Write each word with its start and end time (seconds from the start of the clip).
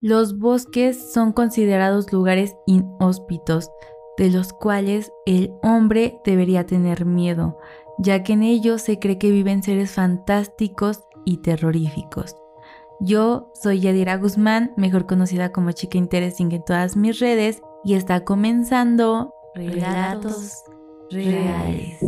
Los 0.00 0.38
bosques 0.38 1.12
son 1.12 1.32
considerados 1.32 2.12
lugares 2.12 2.54
inhóspitos, 2.66 3.68
de 4.16 4.30
los 4.30 4.52
cuales 4.52 5.10
el 5.26 5.52
hombre 5.60 6.20
debería 6.24 6.64
tener 6.66 7.04
miedo, 7.04 7.58
ya 7.98 8.22
que 8.22 8.34
en 8.34 8.44
ellos 8.44 8.80
se 8.82 9.00
cree 9.00 9.18
que 9.18 9.32
viven 9.32 9.64
seres 9.64 9.90
fantásticos 9.90 11.00
y 11.24 11.38
terroríficos. 11.38 12.36
Yo 13.00 13.50
soy 13.60 13.80
Yadira 13.80 14.16
Guzmán, 14.18 14.72
mejor 14.76 15.06
conocida 15.06 15.50
como 15.50 15.72
Chica 15.72 15.98
Interesting 15.98 16.52
en 16.52 16.64
todas 16.64 16.96
mis 16.96 17.18
redes, 17.18 17.60
y 17.84 17.94
está 17.94 18.24
comenzando 18.24 19.34
Relatos 19.56 20.62
Reales. 21.10 21.98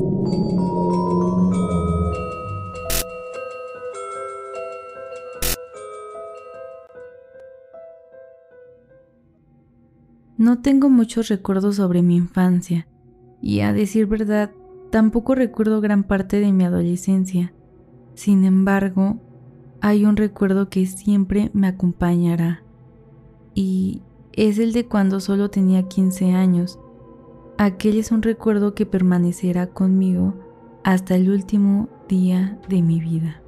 No 10.41 10.63
tengo 10.63 10.89
muchos 10.89 11.29
recuerdos 11.29 11.77
sobre 11.77 12.01
mi 12.01 12.17
infancia, 12.17 12.89
y 13.43 13.61
a 13.61 13.75
decir 13.75 14.07
verdad, 14.07 14.51
tampoco 14.91 15.35
recuerdo 15.35 15.83
gran 15.83 16.03
parte 16.03 16.41
de 16.41 16.51
mi 16.51 16.65
adolescencia. 16.65 17.53
Sin 18.15 18.47
embargo, 18.47 19.19
hay 19.83 20.07
un 20.07 20.17
recuerdo 20.17 20.71
que 20.71 20.87
siempre 20.87 21.51
me 21.53 21.67
acompañará, 21.67 22.63
y 23.55 24.01
es 24.33 24.59
el 24.59 24.73
de 24.73 24.87
cuando 24.87 25.21
solo 25.21 25.51
tenía 25.51 25.83
15 25.89 26.33
años. 26.33 26.79
Aquel 27.59 27.99
es 27.99 28.11
un 28.11 28.23
recuerdo 28.23 28.75
que 28.75 28.87
permanecerá 28.87 29.67
conmigo 29.67 30.33
hasta 30.85 31.17
el 31.17 31.29
último 31.29 31.91
día 32.09 32.59
de 32.67 32.81
mi 32.81 32.99
vida. 32.99 33.43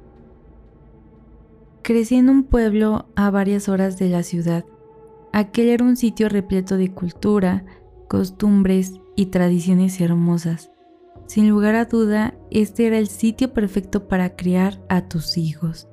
Crecí 1.81 2.17
en 2.17 2.29
un 2.29 2.43
pueblo 2.43 3.07
a 3.15 3.31
varias 3.31 3.67
horas 3.67 3.97
de 3.97 4.09
la 4.09 4.21
ciudad 4.21 4.63
Aquel 5.33 5.69
era 5.69 5.83
un 5.83 5.97
sitio 5.97 6.29
repleto 6.29 6.77
de 6.77 6.91
cultura, 6.91 7.65
costumbres 8.07 8.93
y 9.15 9.25
tradiciones 9.25 9.99
hermosas. 9.99 10.69
Sin 11.25 11.49
lugar 11.49 11.73
a 11.73 11.85
duda, 11.85 12.35
este 12.51 12.85
era 12.85 12.99
el 12.99 13.07
sitio 13.07 13.51
perfecto 13.51 14.07
para 14.07 14.35
criar 14.35 14.79
a 14.89 15.07
tus 15.07 15.37
hijos. 15.37 15.87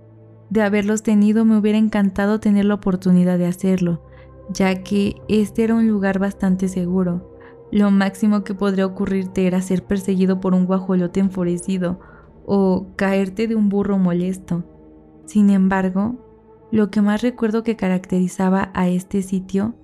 De 0.51 0.61
haberlos 0.61 1.03
tenido 1.03 1.47
me 1.47 1.57
hubiera 1.57 1.79
encantado 1.79 2.39
tener 2.39 2.67
la 2.67 2.75
oportunidad 2.75 3.39
de 3.39 3.47
hacerlo, 3.47 4.05
ya 4.53 4.83
que 4.83 5.15
este 5.29 5.65
era 5.65 5.75
un 5.75 5.89
lugar 5.89 6.19
bastante 6.19 6.69
seguro. 6.69 7.39
Lo 7.73 7.91
máximo 7.91 8.45
que 8.45 8.55
podría 8.55 8.85
ocurrirte 8.85 9.47
era 9.47 9.63
ser 9.63 9.85
perseguido 9.85 10.39
por 10.41 10.53
un 10.53 10.67
guajolote 10.67 11.21
enfurecido 11.21 11.99
o 12.45 12.89
caerte 12.97 13.49
de 13.49 13.55
un 13.55 13.71
burro 13.71 13.97
molesto. 13.97 14.65
Sin 15.25 15.49
embargo, 15.49 16.30
lo 16.71 16.91
que 16.91 17.03
más 17.03 17.23
recuerdo 17.23 17.63
que 17.63 17.77
caracterizaba 17.77 18.71
a 18.75 18.89
este 18.89 19.23
sitio 19.23 19.75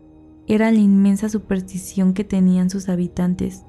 era 0.47 0.71
la 0.71 0.79
inmensa 0.79 1.29
superstición 1.29 2.15
que 2.15 2.25
tenían 2.25 2.71
sus 2.71 2.89
habitantes. 2.89 3.65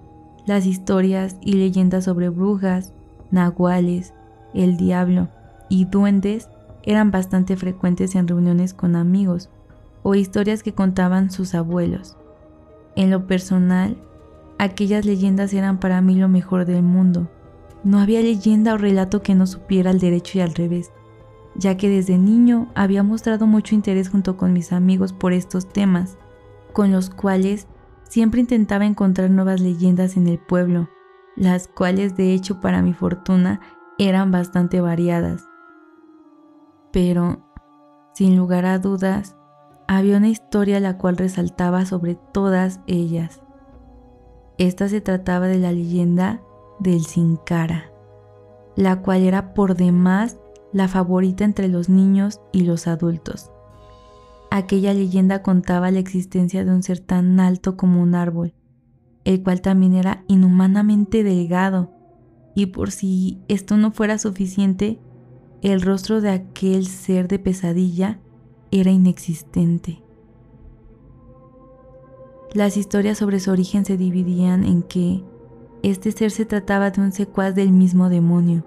Las 0.46 0.66
historias 0.66 1.38
y 1.42 1.54
leyendas 1.54 2.06
sobre 2.06 2.30
brujas, 2.30 2.94
nahuales, 3.32 4.14
el 4.54 4.78
diablo 4.78 5.30
y 5.70 5.86
duendes 5.86 6.50
eran 6.84 7.12
bastante 7.12 7.58
frecuentes 7.58 8.16
en 8.16 8.28
reuniones 8.28 8.74
con 8.74 8.96
amigos 8.96 9.50
o 10.04 10.16
historias 10.16 10.64
que 10.64 10.74
contaban 10.74 11.32
sus 11.32 11.56
abuelos. 11.56 12.16
En 12.96 13.10
lo 13.10 13.28
personal, 13.28 13.98
aquellas 14.60 15.06
leyendas 15.06 15.54
eran 15.54 15.80
para 15.80 16.02
mí 16.02 16.16
lo 16.16 16.30
mejor 16.30 16.66
del 16.66 16.84
mundo. 16.84 17.30
No 17.84 18.00
había 18.00 18.22
leyenda 18.22 18.76
o 18.76 18.78
relato 18.78 19.22
que 19.22 19.36
no 19.36 19.48
supiera 19.48 19.90
al 19.90 20.00
derecho 20.00 20.38
y 20.38 20.42
al 20.42 20.54
revés 20.54 20.92
ya 21.58 21.76
que 21.76 21.90
desde 21.90 22.18
niño 22.18 22.68
había 22.76 23.04
mostrado 23.04 23.48
mucho 23.48 23.76
interés 23.76 24.10
junto 24.10 24.38
con 24.38 24.54
mis 24.54 24.72
amigos 24.72 25.14
por 25.14 25.34
estos 25.34 25.68
temas, 25.68 26.18
con 26.74 26.92
los 26.92 27.10
cuales 27.10 27.68
siempre 28.04 28.40
intentaba 28.40 28.86
encontrar 28.86 29.30
nuevas 29.30 29.60
leyendas 29.60 30.18
en 30.18 30.28
el 30.28 30.38
pueblo, 30.38 30.90
las 31.36 31.68
cuales 31.68 32.16
de 32.16 32.34
hecho 32.34 32.60
para 32.62 32.82
mi 32.82 32.94
fortuna 32.94 33.60
eran 33.98 34.32
bastante 34.32 34.82
variadas. 34.82 35.46
Pero, 36.92 37.44
sin 38.14 38.38
lugar 38.38 38.66
a 38.66 38.80
dudas, 38.80 39.36
había 39.88 40.18
una 40.18 40.30
historia 40.30 40.80
la 40.80 40.98
cual 40.98 41.18
resaltaba 41.18 41.86
sobre 41.86 42.16
todas 42.16 42.82
ellas. 42.88 43.42
Esta 44.58 44.90
se 44.90 45.02
trataba 45.02 45.48
de 45.48 45.60
la 45.60 45.72
leyenda 45.72 46.42
del 46.80 47.06
Sin 47.06 47.38
Cara, 47.38 47.92
la 48.76 49.02
cual 49.02 49.22
era 49.22 49.54
por 49.54 49.76
demás 49.76 50.40
la 50.78 50.88
favorita 50.88 51.44
entre 51.44 51.68
los 51.68 51.90
niños 51.90 52.40
y 52.54 52.62
los 52.62 52.88
adultos. 52.88 53.52
Aquella 54.52 54.94
leyenda 54.94 55.42
contaba 55.42 55.92
la 55.92 56.00
existencia 56.00 56.64
de 56.64 56.72
un 56.72 56.84
ser 56.84 57.00
tan 57.00 57.40
alto 57.40 57.76
como 57.76 58.02
un 58.02 58.16
árbol, 58.16 58.54
el 59.26 59.44
cual 59.44 59.62
también 59.62 59.94
era 59.96 60.24
inhumanamente 60.28 61.24
delgado, 61.24 61.92
y 62.56 62.68
por 62.68 62.92
si 62.92 63.40
esto 63.48 63.76
no 63.76 63.92
fuera 63.92 64.18
suficiente, 64.20 65.00
el 65.62 65.82
rostro 65.82 66.22
de 66.22 66.30
aquel 66.30 66.86
ser 66.86 67.28
de 67.28 67.40
pesadilla 67.40 68.20
era 68.72 68.92
inexistente. 68.92 70.02
Las 72.54 72.78
historias 72.78 73.18
sobre 73.18 73.40
su 73.40 73.52
origen 73.52 73.84
se 73.84 73.98
dividían 73.98 74.64
en 74.64 74.84
que 74.84 75.24
este 75.84 76.12
ser 76.12 76.32
se 76.32 76.46
trataba 76.46 76.92
de 76.92 77.02
un 77.02 77.12
secuaz 77.12 77.54
del 77.54 77.72
mismo 77.72 78.10
demonio, 78.10 78.64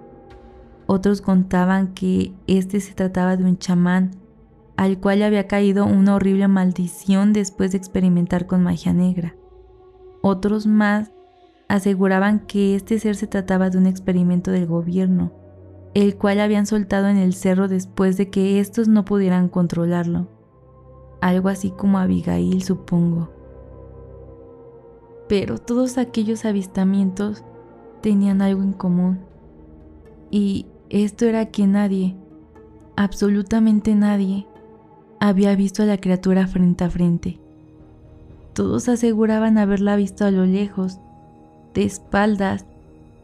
otros 0.93 1.21
contaban 1.21 1.95
que 1.95 2.33
este 2.49 2.81
se 2.81 2.95
trataba 2.95 3.37
de 3.37 3.45
un 3.45 3.59
chamán, 3.59 4.11
al 4.77 4.99
cual 4.99 5.21
le 5.21 5.25
había 5.25 5.47
caído 5.47 5.87
una 5.87 6.17
horrible 6.17 6.49
maldición 6.49 7.33
después 7.33 7.71
de 7.71 7.79
experimentar 7.79 8.49
con 8.49 8.65
magia 8.65 8.93
negra. 8.93 9.37
Otros 10.21 10.67
más 10.67 11.13
aseguraban 11.69 12.41
que 12.41 12.75
este 12.75 12.99
ser 12.99 13.15
se 13.15 13.29
trataba 13.29 13.71
de 13.71 13.79
un 13.79 13.87
experimento 13.87 14.51
del 14.51 14.67
gobierno, 14.67 15.31
el 15.95 16.17
cual 16.17 16.41
habían 16.41 16.67
soltado 16.67 17.07
en 17.07 17.19
el 17.19 17.35
cerro 17.35 17.69
después 17.69 18.17
de 18.17 18.29
que 18.29 18.59
estos 18.59 18.89
no 18.89 19.05
pudieran 19.05 19.49
controlarlo. 19.49 20.27
Algo 21.21 21.51
así 21.51 21.71
como 21.71 22.01
Abigail, 22.01 22.65
supongo. 22.65 23.31
Pero 25.29 25.59
todos 25.59 25.99
aquellos 25.99 26.45
avistamientos 26.45 27.45
tenían 28.01 28.43
algo 28.43 28.65
en 28.65 28.73
común. 28.73 29.21
Y 30.33 30.67
esto 30.91 31.25
era 31.25 31.47
que 31.47 31.67
nadie, 31.67 32.17
absolutamente 32.97 33.95
nadie, 33.95 34.47
había 35.21 35.55
visto 35.55 35.83
a 35.83 35.87
la 35.87 35.99
criatura 35.99 36.47
frente 36.47 36.85
a 36.85 36.91
frente. 36.91 37.39
Todos 38.55 38.89
aseguraban 38.89 39.57
haberla 39.59 39.97
visto 39.97 40.25
a 40.25 40.31
lo 40.31 40.45
lejos, 40.45 40.99
de 41.75 41.85
espaldas 41.85 42.67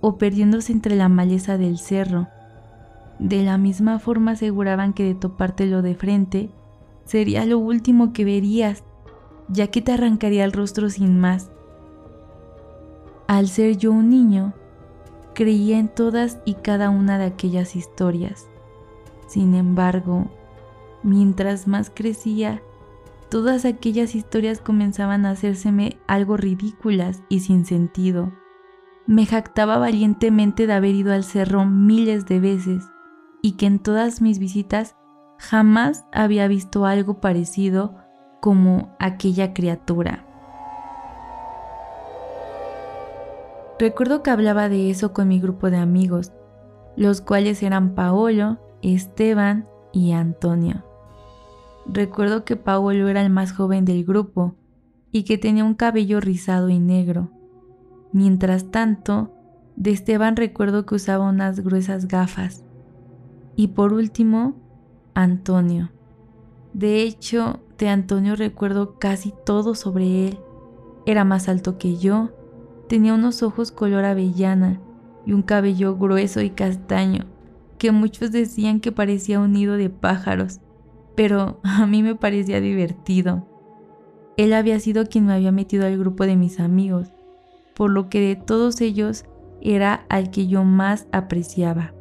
o 0.00 0.16
perdiéndose 0.16 0.72
entre 0.72 0.94
la 0.94 1.08
maleza 1.08 1.58
del 1.58 1.78
cerro. 1.78 2.28
De 3.18 3.42
la 3.42 3.58
misma 3.58 3.98
forma 3.98 4.32
aseguraban 4.32 4.92
que 4.92 5.04
de 5.04 5.14
topártelo 5.14 5.82
de 5.82 5.94
frente 5.94 6.50
sería 7.04 7.44
lo 7.46 7.58
último 7.58 8.12
que 8.12 8.24
verías, 8.24 8.84
ya 9.48 9.68
que 9.68 9.82
te 9.82 9.92
arrancaría 9.92 10.44
el 10.44 10.52
rostro 10.52 10.90
sin 10.90 11.18
más. 11.18 11.50
Al 13.26 13.48
ser 13.48 13.76
yo 13.76 13.90
un 13.90 14.10
niño, 14.10 14.52
creía 15.36 15.78
en 15.78 15.88
todas 15.88 16.38
y 16.46 16.54
cada 16.54 16.88
una 16.88 17.18
de 17.18 17.26
aquellas 17.26 17.76
historias. 17.76 18.48
Sin 19.26 19.54
embargo, 19.54 20.30
mientras 21.02 21.68
más 21.68 21.92
crecía, 21.94 22.62
todas 23.28 23.66
aquellas 23.66 24.14
historias 24.14 24.62
comenzaban 24.62 25.26
a 25.26 25.32
hacérseme 25.32 25.98
algo 26.06 26.38
ridículas 26.38 27.22
y 27.28 27.40
sin 27.40 27.66
sentido. 27.66 28.32
Me 29.06 29.26
jactaba 29.26 29.76
valientemente 29.76 30.66
de 30.66 30.72
haber 30.72 30.94
ido 30.94 31.12
al 31.12 31.22
cerro 31.22 31.66
miles 31.66 32.24
de 32.24 32.40
veces 32.40 32.84
y 33.42 33.52
que 33.52 33.66
en 33.66 33.78
todas 33.78 34.22
mis 34.22 34.38
visitas 34.38 34.96
jamás 35.38 36.06
había 36.12 36.48
visto 36.48 36.86
algo 36.86 37.20
parecido 37.20 37.94
como 38.40 38.96
aquella 38.98 39.52
criatura. 39.52 40.25
Recuerdo 43.78 44.22
que 44.22 44.30
hablaba 44.30 44.70
de 44.70 44.90
eso 44.90 45.12
con 45.12 45.28
mi 45.28 45.38
grupo 45.38 45.70
de 45.70 45.76
amigos, 45.76 46.32
los 46.96 47.20
cuales 47.20 47.62
eran 47.62 47.94
Paolo, 47.94 48.58
Esteban 48.80 49.68
y 49.92 50.12
Antonio. 50.12 50.82
Recuerdo 51.86 52.44
que 52.44 52.56
Paolo 52.56 53.08
era 53.08 53.20
el 53.20 53.30
más 53.30 53.52
joven 53.52 53.84
del 53.84 54.04
grupo 54.04 54.54
y 55.12 55.24
que 55.24 55.36
tenía 55.36 55.64
un 55.64 55.74
cabello 55.74 56.20
rizado 56.20 56.70
y 56.70 56.78
negro. 56.78 57.30
Mientras 58.12 58.70
tanto, 58.70 59.32
de 59.76 59.90
Esteban 59.90 60.36
recuerdo 60.36 60.86
que 60.86 60.94
usaba 60.94 61.28
unas 61.28 61.60
gruesas 61.60 62.08
gafas. 62.08 62.64
Y 63.56 63.68
por 63.68 63.92
último, 63.92 64.54
Antonio. 65.12 65.90
De 66.72 67.02
hecho, 67.02 67.60
de 67.76 67.90
Antonio 67.90 68.36
recuerdo 68.36 68.98
casi 68.98 69.34
todo 69.44 69.74
sobre 69.74 70.28
él. 70.28 70.38
Era 71.04 71.24
más 71.24 71.48
alto 71.48 71.76
que 71.76 71.96
yo 71.96 72.30
Tenía 72.88 73.14
unos 73.14 73.42
ojos 73.42 73.72
color 73.72 74.04
avellana 74.04 74.80
y 75.24 75.32
un 75.32 75.42
cabello 75.42 75.96
grueso 75.96 76.40
y 76.40 76.50
castaño, 76.50 77.24
que 77.78 77.90
muchos 77.92 78.30
decían 78.30 78.80
que 78.80 78.92
parecía 78.92 79.40
un 79.40 79.52
nido 79.52 79.76
de 79.76 79.90
pájaros. 79.90 80.60
pero 81.16 81.60
a 81.62 81.86
mí 81.86 82.02
me 82.02 82.14
parecía 82.14 82.60
divertido. 82.60 83.46
Él 84.36 84.52
había 84.52 84.78
sido 84.78 85.06
quien 85.06 85.26
me 85.26 85.32
había 85.32 85.50
metido 85.50 85.86
al 85.86 85.98
grupo 85.98 86.26
de 86.26 86.36
mis 86.36 86.60
amigos, 86.60 87.10
por 87.74 87.90
lo 87.90 88.08
que 88.08 88.20
de 88.20 88.36
todos 88.36 88.80
ellos 88.80 89.24
era 89.62 90.04
al 90.08 90.30
que 90.30 90.46
yo 90.46 90.62
más 90.62 91.08
apreciaba. 91.12 91.94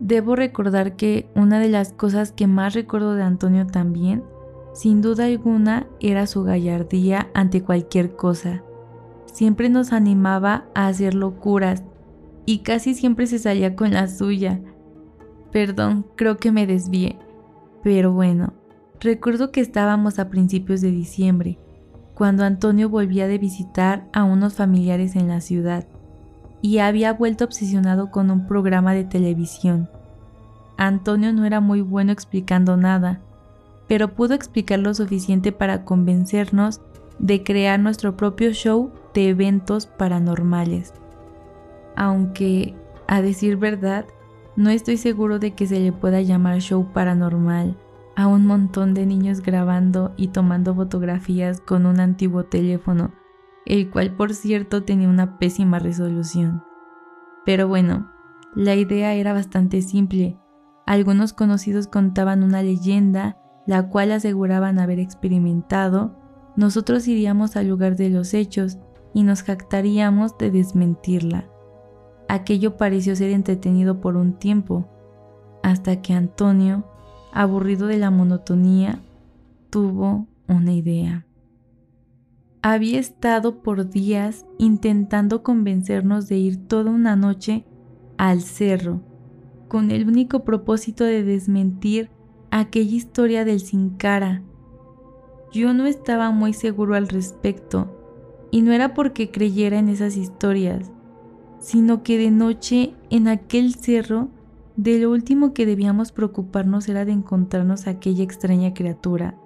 Debo 0.00 0.34
recordar 0.34 0.96
que 0.96 1.30
una 1.34 1.60
de 1.60 1.68
las 1.68 1.92
cosas 1.92 2.32
que 2.32 2.46
más 2.46 2.74
recuerdo 2.74 3.14
de 3.14 3.22
Antonio 3.22 3.66
también, 3.66 4.24
sin 4.72 5.00
duda 5.00 5.26
alguna, 5.26 5.86
era 6.00 6.26
su 6.26 6.42
gallardía 6.42 7.30
ante 7.34 7.62
cualquier 7.62 8.16
cosa. 8.16 8.64
Siempre 9.32 9.68
nos 9.68 9.92
animaba 9.92 10.64
a 10.74 10.88
hacer 10.88 11.14
locuras 11.14 11.84
y 12.46 12.58
casi 12.58 12.94
siempre 12.94 13.26
se 13.26 13.38
salía 13.38 13.76
con 13.76 13.92
la 13.92 14.08
suya. 14.08 14.60
Perdón, 15.52 16.06
creo 16.16 16.36
que 16.36 16.52
me 16.52 16.66
desvié. 16.66 17.16
Pero 17.82 18.12
bueno, 18.12 18.52
recuerdo 19.00 19.52
que 19.52 19.60
estábamos 19.60 20.18
a 20.18 20.28
principios 20.28 20.80
de 20.80 20.90
diciembre, 20.90 21.58
cuando 22.14 22.44
Antonio 22.44 22.88
volvía 22.88 23.28
de 23.28 23.38
visitar 23.38 24.06
a 24.12 24.24
unos 24.24 24.54
familiares 24.54 25.16
en 25.16 25.28
la 25.28 25.40
ciudad 25.40 25.86
y 26.60 26.78
había 26.78 27.12
vuelto 27.12 27.44
obsesionado 27.44 28.10
con 28.10 28.30
un 28.30 28.46
programa 28.46 28.92
de 28.92 29.04
televisión. 29.04 29.88
Antonio 30.76 31.32
no 31.32 31.44
era 31.44 31.60
muy 31.60 31.80
bueno 31.80 32.12
explicando 32.12 32.76
nada, 32.76 33.20
pero 33.86 34.14
pudo 34.14 34.34
explicar 34.34 34.78
lo 34.80 34.92
suficiente 34.92 35.52
para 35.52 35.84
convencernos 35.84 36.80
de 37.18 37.42
crear 37.42 37.80
nuestro 37.80 38.16
propio 38.16 38.52
show 38.52 38.90
de 39.14 39.28
eventos 39.28 39.86
paranormales. 39.86 40.94
Aunque, 41.96 42.74
a 43.06 43.22
decir 43.22 43.56
verdad, 43.56 44.06
no 44.56 44.70
estoy 44.70 44.96
seguro 44.96 45.38
de 45.38 45.52
que 45.52 45.66
se 45.66 45.80
le 45.80 45.92
pueda 45.92 46.20
llamar 46.20 46.60
show 46.60 46.92
paranormal 46.92 47.76
a 48.16 48.26
un 48.26 48.46
montón 48.46 48.94
de 48.94 49.06
niños 49.06 49.40
grabando 49.40 50.12
y 50.16 50.28
tomando 50.28 50.74
fotografías 50.74 51.60
con 51.60 51.86
un 51.86 52.00
antiguo 52.00 52.44
teléfono, 52.44 53.12
el 53.64 53.90
cual 53.90 54.14
por 54.14 54.34
cierto 54.34 54.82
tenía 54.82 55.08
una 55.08 55.38
pésima 55.38 55.78
resolución. 55.78 56.62
Pero 57.46 57.68
bueno, 57.68 58.10
la 58.54 58.74
idea 58.74 59.14
era 59.14 59.32
bastante 59.32 59.80
simple. 59.80 60.38
Algunos 60.86 61.32
conocidos 61.32 61.86
contaban 61.86 62.42
una 62.42 62.62
leyenda, 62.62 63.38
la 63.66 63.88
cual 63.88 64.12
aseguraban 64.12 64.78
haber 64.78 64.98
experimentado. 64.98 66.16
Nosotros 66.56 67.06
iríamos 67.06 67.56
al 67.56 67.68
lugar 67.68 67.96
de 67.96 68.10
los 68.10 68.34
hechos 68.34 68.78
y 69.14 69.22
nos 69.22 69.42
jactaríamos 69.42 70.38
de 70.38 70.50
desmentirla. 70.50 71.48
Aquello 72.28 72.76
pareció 72.76 73.16
ser 73.16 73.30
entretenido 73.30 74.00
por 74.00 74.16
un 74.16 74.34
tiempo, 74.34 74.88
hasta 75.62 76.00
que 76.00 76.14
Antonio, 76.14 76.84
aburrido 77.32 77.86
de 77.86 77.98
la 77.98 78.10
monotonía, 78.10 79.00
tuvo 79.68 80.26
una 80.48 80.72
idea. 80.72 81.26
Había 82.62 83.00
estado 83.00 83.62
por 83.62 83.88
días 83.88 84.44
intentando 84.58 85.42
convencernos 85.42 86.28
de 86.28 86.36
ir 86.36 86.68
toda 86.68 86.90
una 86.90 87.16
noche 87.16 87.64
al 88.18 88.42
cerro, 88.42 89.00
con 89.68 89.90
el 89.90 90.06
único 90.06 90.44
propósito 90.44 91.04
de 91.04 91.22
desmentir 91.22 92.10
aquella 92.50 92.94
historia 92.94 93.44
del 93.44 93.60
sin 93.60 93.90
cara. 93.90 94.42
Yo 95.52 95.72
no 95.72 95.86
estaba 95.86 96.30
muy 96.30 96.52
seguro 96.52 96.94
al 96.94 97.08
respecto, 97.08 97.99
y 98.50 98.62
no 98.62 98.72
era 98.72 98.94
porque 98.94 99.30
creyera 99.30 99.78
en 99.78 99.88
esas 99.88 100.16
historias, 100.16 100.90
sino 101.58 102.02
que 102.02 102.18
de 102.18 102.30
noche 102.30 102.94
en 103.10 103.28
aquel 103.28 103.74
cerro, 103.74 104.28
de 104.76 104.98
lo 104.98 105.10
último 105.10 105.52
que 105.52 105.66
debíamos 105.66 106.10
preocuparnos 106.10 106.88
era 106.88 107.04
de 107.04 107.12
encontrarnos 107.12 107.86
a 107.86 107.90
aquella 107.90 108.24
extraña 108.24 108.72
criatura. 108.72 109.36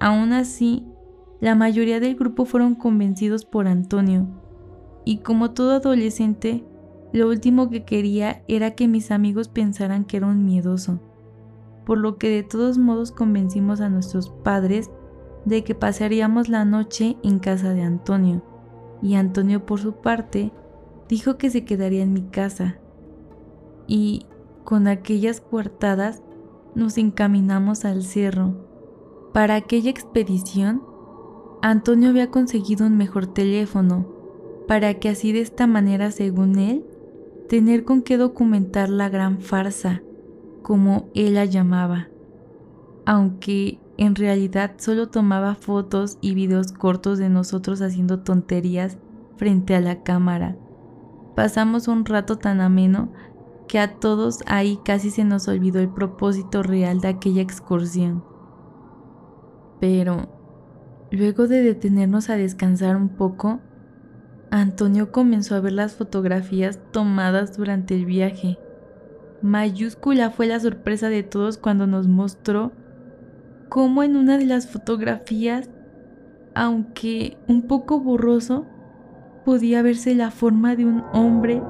Aún 0.00 0.32
así, 0.32 0.84
la 1.40 1.54
mayoría 1.54 1.98
del 1.98 2.14
grupo 2.14 2.44
fueron 2.44 2.74
convencidos 2.74 3.44
por 3.44 3.66
Antonio, 3.66 4.26
y 5.04 5.18
como 5.18 5.52
todo 5.52 5.72
adolescente, 5.72 6.64
lo 7.12 7.28
último 7.28 7.70
que 7.70 7.84
quería 7.84 8.42
era 8.48 8.72
que 8.72 8.88
mis 8.88 9.10
amigos 9.10 9.48
pensaran 9.48 10.04
que 10.04 10.16
era 10.18 10.26
un 10.26 10.44
miedoso, 10.44 11.00
por 11.86 11.98
lo 11.98 12.18
que 12.18 12.28
de 12.28 12.42
todos 12.42 12.76
modos 12.76 13.12
convencimos 13.12 13.80
a 13.80 13.88
nuestros 13.88 14.30
padres 14.30 14.90
de 15.44 15.64
que 15.64 15.74
pasaríamos 15.74 16.48
la 16.48 16.64
noche 16.64 17.16
en 17.22 17.38
casa 17.38 17.74
de 17.74 17.82
Antonio, 17.82 18.42
y 19.02 19.14
Antonio 19.14 19.66
por 19.66 19.80
su 19.80 19.94
parte 19.94 20.52
dijo 21.08 21.36
que 21.36 21.50
se 21.50 21.64
quedaría 21.64 22.02
en 22.02 22.12
mi 22.12 22.22
casa. 22.22 22.78
Y 23.86 24.26
con 24.64 24.88
aquellas 24.88 25.40
coartadas 25.40 26.22
nos 26.74 26.96
encaminamos 26.96 27.84
al 27.84 28.02
cerro. 28.02 28.54
Para 29.32 29.56
aquella 29.56 29.90
expedición, 29.90 30.82
Antonio 31.60 32.10
había 32.10 32.30
conseguido 32.30 32.86
un 32.86 32.96
mejor 32.96 33.26
teléfono, 33.26 34.06
para 34.66 34.94
que 34.94 35.08
así 35.10 35.32
de 35.32 35.40
esta 35.40 35.66
manera, 35.66 36.10
según 36.10 36.58
él, 36.58 36.84
tener 37.48 37.84
con 37.84 38.02
qué 38.02 38.16
documentar 38.16 38.88
la 38.88 39.08
gran 39.08 39.40
farsa, 39.40 40.02
como 40.62 41.08
él 41.14 41.34
la 41.34 41.44
llamaba. 41.44 42.08
Aunque 43.04 43.78
en 43.96 44.14
realidad 44.14 44.72
solo 44.78 45.08
tomaba 45.08 45.54
fotos 45.54 46.18
y 46.20 46.34
videos 46.34 46.72
cortos 46.72 47.18
de 47.18 47.28
nosotros 47.28 47.80
haciendo 47.80 48.20
tonterías 48.20 48.98
frente 49.36 49.74
a 49.74 49.80
la 49.80 50.02
cámara 50.02 50.56
Pasamos 51.34 51.88
un 51.88 52.04
rato 52.04 52.36
tan 52.38 52.60
ameno 52.60 53.12
que 53.66 53.80
a 53.80 53.96
todos 53.96 54.40
ahí 54.46 54.78
casi 54.84 55.10
se 55.10 55.24
nos 55.24 55.48
olvidó 55.48 55.80
el 55.80 55.88
propósito 55.88 56.62
real 56.62 57.00
de 57.00 57.08
aquella 57.08 57.42
excursión. 57.42 58.22
Pero, 59.80 60.28
luego 61.10 61.48
de 61.48 61.62
detenernos 61.62 62.30
a 62.30 62.36
descansar 62.36 62.94
un 62.96 63.08
poco, 63.08 63.60
Antonio 64.50 65.10
comenzó 65.10 65.56
a 65.56 65.60
ver 65.60 65.72
las 65.72 65.94
fotografías 65.94 66.78
tomadas 66.92 67.56
durante 67.56 67.96
el 67.96 68.06
viaje. 68.06 68.56
Mayúscula 69.42 70.30
fue 70.30 70.46
la 70.46 70.60
sorpresa 70.60 71.08
de 71.08 71.24
todos 71.24 71.58
cuando 71.58 71.88
nos 71.88 72.06
mostró 72.06 72.70
cómo 73.74 74.04
en 74.04 74.14
una 74.14 74.38
de 74.38 74.46
las 74.46 74.68
fotografías, 74.68 75.68
aunque 76.54 77.36
un 77.48 77.62
poco 77.62 77.98
borroso, 77.98 78.66
podía 79.44 79.82
verse 79.82 80.14
la 80.14 80.30
forma 80.30 80.76
de 80.76 80.86
un 80.86 81.02
hombre 81.12 81.60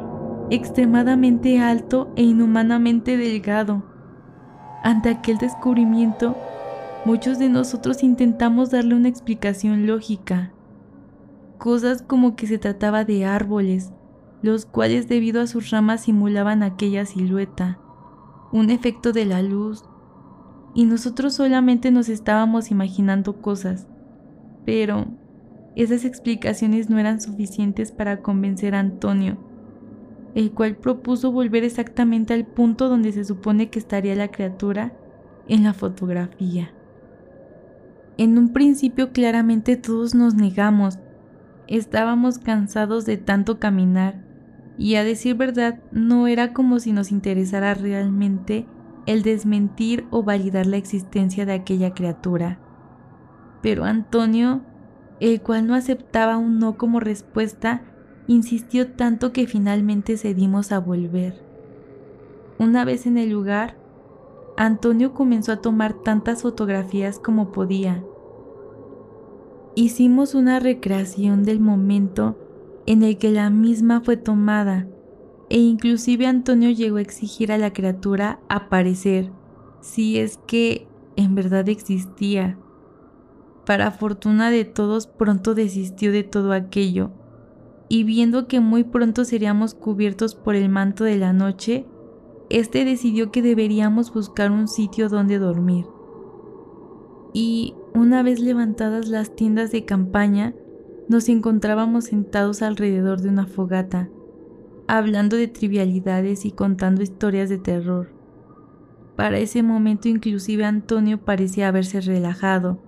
extremadamente 0.50 1.60
alto 1.60 2.12
e 2.14 2.22
inhumanamente 2.22 3.16
delgado. 3.16 3.84
Ante 4.82 5.08
aquel 5.08 5.38
descubrimiento, 5.38 6.36
muchos 7.06 7.38
de 7.38 7.48
nosotros 7.48 8.02
intentamos 8.02 8.70
darle 8.70 8.96
una 8.96 9.08
explicación 9.08 9.86
lógica. 9.86 10.52
Cosas 11.56 12.02
como 12.02 12.36
que 12.36 12.46
se 12.46 12.58
trataba 12.58 13.06
de 13.06 13.24
árboles, 13.24 13.94
los 14.42 14.66
cuales 14.66 15.08
debido 15.08 15.40
a 15.40 15.46
sus 15.46 15.70
ramas 15.70 16.02
simulaban 16.02 16.64
aquella 16.64 17.06
silueta, 17.06 17.78
un 18.52 18.68
efecto 18.68 19.12
de 19.14 19.24
la 19.24 19.40
luz, 19.40 19.84
y 20.74 20.86
nosotros 20.86 21.34
solamente 21.34 21.90
nos 21.90 22.08
estábamos 22.08 22.70
imaginando 22.70 23.40
cosas. 23.40 23.86
Pero 24.66 25.06
esas 25.76 26.04
explicaciones 26.04 26.90
no 26.90 26.98
eran 26.98 27.20
suficientes 27.20 27.92
para 27.92 28.20
convencer 28.20 28.74
a 28.74 28.80
Antonio, 28.80 29.38
el 30.34 30.50
cual 30.52 30.76
propuso 30.76 31.30
volver 31.30 31.64
exactamente 31.64 32.34
al 32.34 32.44
punto 32.44 32.88
donde 32.88 33.12
se 33.12 33.24
supone 33.24 33.70
que 33.70 33.78
estaría 33.78 34.14
la 34.16 34.28
criatura 34.28 34.92
en 35.48 35.62
la 35.62 35.74
fotografía. 35.74 36.72
En 38.16 38.38
un 38.38 38.52
principio 38.52 39.12
claramente 39.12 39.76
todos 39.76 40.14
nos 40.14 40.34
negamos, 40.34 40.98
estábamos 41.66 42.38
cansados 42.38 43.04
de 43.06 43.16
tanto 43.16 43.58
caminar 43.58 44.24
y 44.78 44.96
a 44.96 45.04
decir 45.04 45.36
verdad 45.36 45.80
no 45.92 46.26
era 46.26 46.52
como 46.52 46.78
si 46.80 46.92
nos 46.92 47.10
interesara 47.12 47.74
realmente 47.74 48.66
el 49.06 49.22
desmentir 49.22 50.06
o 50.10 50.22
validar 50.22 50.66
la 50.66 50.76
existencia 50.76 51.46
de 51.46 51.52
aquella 51.52 51.94
criatura. 51.94 52.58
Pero 53.62 53.84
Antonio 53.84 54.62
el 55.20 55.40
cual 55.40 55.66
no 55.66 55.74
aceptaba 55.74 56.36
un 56.36 56.58
no 56.58 56.76
como 56.76 57.00
respuesta, 57.00 57.82
insistió 58.26 58.92
tanto 58.92 59.32
que 59.32 59.46
finalmente 59.46 60.16
cedimos 60.16 60.72
a 60.72 60.80
volver. 60.80 61.42
Una 62.58 62.84
vez 62.84 63.06
en 63.06 63.18
el 63.18 63.30
lugar, 63.30 63.76
Antonio 64.56 65.14
comenzó 65.14 65.52
a 65.52 65.60
tomar 65.60 65.94
tantas 65.94 66.42
fotografías 66.42 67.18
como 67.18 67.52
podía. 67.52 68.04
Hicimos 69.74 70.34
una 70.34 70.60
recreación 70.60 71.42
del 71.42 71.60
momento 71.60 72.36
en 72.86 73.02
el 73.02 73.18
que 73.18 73.30
la 73.30 73.50
misma 73.50 74.00
fue 74.00 74.16
tomada 74.16 74.86
e 75.50 75.58
inclusive 75.58 76.26
Antonio 76.26 76.70
llegó 76.70 76.96
a 76.96 77.02
exigir 77.02 77.52
a 77.52 77.58
la 77.58 77.72
criatura 77.72 78.40
aparecer, 78.48 79.30
si 79.80 80.18
es 80.18 80.38
que 80.46 80.88
en 81.16 81.34
verdad 81.34 81.68
existía. 81.68 82.58
Para 83.66 83.90
fortuna 83.90 84.50
de 84.50 84.64
todos 84.64 85.06
pronto 85.06 85.54
desistió 85.54 86.12
de 86.12 86.22
todo 86.22 86.52
aquello, 86.52 87.12
y 87.88 88.04
viendo 88.04 88.46
que 88.48 88.60
muy 88.60 88.84
pronto 88.84 89.24
seríamos 89.24 89.74
cubiertos 89.74 90.34
por 90.34 90.54
el 90.54 90.68
manto 90.68 91.04
de 91.04 91.16
la 91.16 91.32
noche, 91.32 91.86
este 92.50 92.84
decidió 92.84 93.30
que 93.30 93.42
deberíamos 93.42 94.12
buscar 94.12 94.50
un 94.50 94.68
sitio 94.68 95.08
donde 95.08 95.38
dormir. 95.38 95.86
Y 97.32 97.74
una 97.94 98.22
vez 98.22 98.40
levantadas 98.40 99.08
las 99.08 99.34
tiendas 99.34 99.72
de 99.72 99.84
campaña, 99.84 100.54
nos 101.08 101.28
encontrábamos 101.28 102.04
sentados 102.04 102.62
alrededor 102.62 103.20
de 103.20 103.28
una 103.28 103.46
fogata, 103.46 104.08
hablando 104.86 105.36
de 105.36 105.48
trivialidades 105.48 106.44
y 106.44 106.52
contando 106.52 107.02
historias 107.02 107.48
de 107.48 107.58
terror. 107.58 108.10
Para 109.16 109.38
ese 109.38 109.62
momento 109.62 110.08
inclusive 110.08 110.64
Antonio 110.64 111.18
parecía 111.24 111.68
haberse 111.68 112.00
relajado 112.00 112.82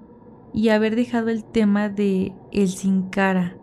y 0.53 0.71
haber 0.71 0.97
dejado 0.97 1.29
el 1.29 1.45
tema 1.45 1.89
de 1.89 2.33
el 2.53 2.69
sin 2.69 3.11
cara. 3.11 3.57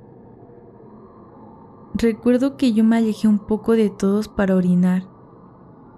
Recuerdo 1.96 2.58
que 2.58 2.74
yo 2.74 2.84
me 2.84 2.98
alejé 2.98 3.28
un 3.28 3.40
poco 3.40 3.74
de 3.74 3.90
todos 3.90 4.28
para 4.28 4.56
orinar 4.56 5.04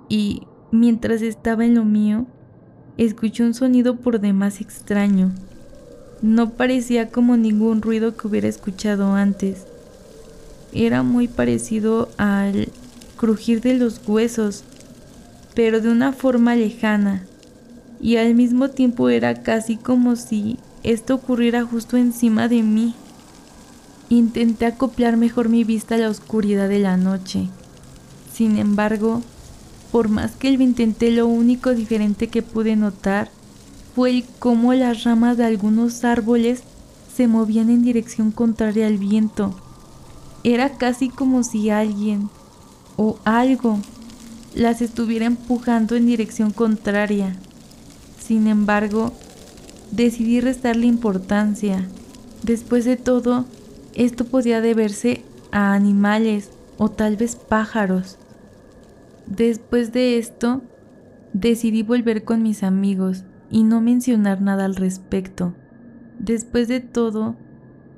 y 0.10 0.48
mientras 0.72 1.22
estaba 1.22 1.66
en 1.66 1.76
lo 1.76 1.86
mío, 1.86 2.26
escuché 2.98 3.44
un 3.44 3.54
sonido 3.54 3.98
por 3.98 4.20
demás 4.20 4.62
extraño. 4.62 5.32
No 6.22 6.52
parecía 6.52 7.10
como 7.10 7.38
ningún 7.38 7.82
ruido 7.82 8.16
que 8.16 8.28
hubiera 8.28 8.48
escuchado 8.48 9.14
antes. 9.14 9.68
Era 10.78 11.04
muy 11.04 11.30
parecido 11.30 12.10
al 12.18 12.68
crujir 13.16 13.62
de 13.62 13.76
los 13.76 14.02
huesos, 14.06 14.66
pero 15.54 15.80
de 15.80 15.88
una 15.88 16.12
forma 16.12 16.54
lejana, 16.54 17.24
y 18.02 18.18
al 18.18 18.36
mismo 18.36 18.70
tiempo 18.70 19.08
era 19.08 19.42
casi 19.42 19.78
como 19.78 20.18
si 20.18 20.58
esto 20.84 21.16
ocurriera 21.16 21.64
justo 21.64 21.96
encima 21.96 22.50
de 22.50 22.62
mí. 22.62 22.94
Intenté 24.10 24.66
acoplar 24.66 25.16
mejor 25.16 25.48
mi 25.48 25.64
vista 25.64 25.96
a 25.96 25.98
la 25.98 26.10
oscuridad 26.10 26.68
de 26.68 26.80
la 26.80 26.98
noche. 26.98 27.48
Sin 28.34 28.58
embargo, 28.58 29.22
por 29.94 30.10
más 30.10 30.34
que 30.34 30.52
lo 30.52 30.62
intenté, 30.62 31.10
lo 31.10 31.26
único 31.26 31.74
diferente 31.74 32.28
que 32.28 32.42
pude 32.42 32.76
notar 32.76 33.30
fue 33.96 34.10
el 34.10 34.26
cómo 34.40 34.74
las 34.74 35.06
ramas 35.06 35.38
de 35.38 35.46
algunos 35.46 36.04
árboles 36.04 36.64
se 37.16 37.28
movían 37.28 37.70
en 37.70 37.82
dirección 37.82 38.32
contraria 38.32 38.88
al 38.88 38.98
viento. 38.98 39.56
Era 40.46 40.78
casi 40.78 41.10
como 41.10 41.42
si 41.42 41.72
alguien 41.72 42.30
o 42.98 43.18
algo 43.26 43.80
las 44.54 44.80
estuviera 44.84 45.26
empujando 45.26 45.96
en 45.96 46.06
dirección 46.06 46.52
contraria. 46.52 47.36
Sin 48.20 48.46
embargo, 48.46 49.12
decidí 49.90 50.42
restarle 50.42 50.86
importancia. 50.86 51.88
Después 52.44 52.86
de 52.86 52.96
todo, 52.96 53.46
esto 53.96 54.26
podía 54.26 54.62
deberse 54.62 55.24
a 55.52 55.74
animales 55.74 56.52
o 56.78 56.92
tal 56.92 57.18
vez 57.18 57.36
pájaros. 57.36 58.20
Después 59.26 59.94
de 59.94 60.20
esto, 60.20 60.62
decidí 61.34 61.82
volver 61.82 62.24
con 62.24 62.44
mis 62.44 62.62
amigos 62.62 63.24
y 63.50 63.64
no 63.64 63.82
mencionar 63.82 64.44
nada 64.44 64.66
al 64.66 64.76
respecto. 64.76 65.56
Después 66.20 66.68
de 66.68 66.82
todo, 66.82 67.36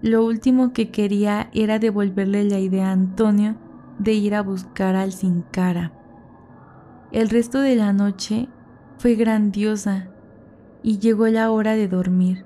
lo 0.02 0.24
último 0.26 0.74
que 0.74 0.92
quería 0.92 1.50
era 1.54 1.80
devolverle 1.80 2.44
la 2.44 2.60
idea 2.60 2.90
a 2.90 2.92
Antonio 2.92 3.56
de 4.00 4.14
ir 4.14 4.36
a 4.36 4.42
buscar 4.42 4.96
al 4.96 5.12
sin 5.12 5.42
cara. 5.42 5.92
El 7.12 7.30
resto 7.30 7.62
de 7.62 7.76
la 7.76 7.94
noche 7.94 8.48
fue 8.98 9.16
grandiosa 9.16 10.10
y 10.84 11.00
llegó 11.00 11.28
la 11.28 11.52
hora 11.52 11.76
de 11.76 11.88
dormir. 11.88 12.46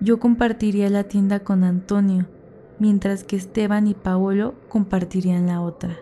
Yo 0.00 0.20
compartiría 0.20 0.88
la 0.90 1.04
tienda 1.04 1.40
con 1.40 1.64
Antonio, 1.64 2.28
mientras 2.78 3.24
que 3.24 3.36
Esteban 3.36 3.86
y 3.86 3.94
Paolo 3.94 4.54
compartirían 4.68 5.46
la 5.46 5.60
otra. 5.60 5.96